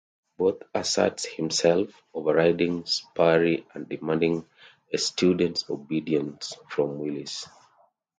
Booth 0.39 0.63
asserts 0.73 1.25
himself, 1.25 1.91
overriding 2.15 2.87
Sperry 2.87 3.67
and 3.75 3.87
demanding 3.87 4.47
a 4.91 4.97
student's 4.97 5.69
obedience 5.69 6.57
from 6.69 6.97
Willis. 6.97 7.47